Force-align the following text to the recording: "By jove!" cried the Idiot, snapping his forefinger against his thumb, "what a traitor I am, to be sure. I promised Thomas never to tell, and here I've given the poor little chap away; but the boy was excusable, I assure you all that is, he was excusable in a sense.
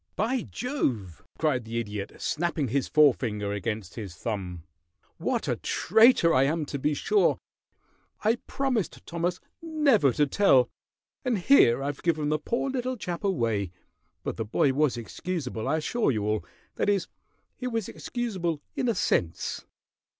"By 0.15 0.41
jove!" 0.49 1.21
cried 1.37 1.63
the 1.63 1.77
Idiot, 1.77 2.13
snapping 2.19 2.69
his 2.69 2.87
forefinger 2.87 3.53
against 3.53 3.93
his 3.93 4.15
thumb, 4.15 4.63
"what 5.17 5.47
a 5.47 5.57
traitor 5.57 6.33
I 6.33 6.41
am, 6.45 6.65
to 6.65 6.79
be 6.79 6.95
sure. 6.95 7.37
I 8.23 8.37
promised 8.47 9.05
Thomas 9.05 9.39
never 9.61 10.11
to 10.13 10.25
tell, 10.25 10.71
and 11.23 11.37
here 11.37 11.83
I've 11.83 12.01
given 12.01 12.29
the 12.29 12.39
poor 12.39 12.71
little 12.71 12.97
chap 12.97 13.23
away; 13.23 13.69
but 14.23 14.37
the 14.37 14.43
boy 14.45 14.73
was 14.73 14.97
excusable, 14.97 15.67
I 15.67 15.77
assure 15.77 16.09
you 16.09 16.23
all 16.25 16.45
that 16.77 16.89
is, 16.89 17.07
he 17.55 17.67
was 17.67 17.87
excusable 17.87 18.59
in 18.75 18.89
a 18.89 18.95
sense. 18.95 19.65